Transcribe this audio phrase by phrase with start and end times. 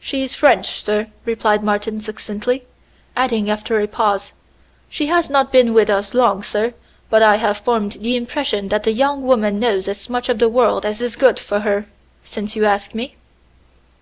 [0.00, 2.64] "She's French, sir," replied Martin succinctly;
[3.14, 4.32] adding after a pause:
[4.88, 6.72] "She has not been with us long, sir,
[7.10, 10.48] but I have formed the impression that the young woman knows as much of the
[10.48, 11.84] world as is good for her
[12.24, 13.16] since you ask me."